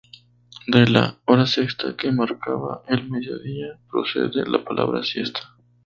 De 0.65 0.87
la 0.87 1.19
"hora 1.25 1.45
sexta", 1.45 1.95
que 1.95 2.11
marcaba 2.11 2.81
el 2.87 3.07
mediodía, 3.11 3.77
procede 3.87 4.49
la 4.49 4.63
palabra 4.63 5.03
siesta. 5.03 5.55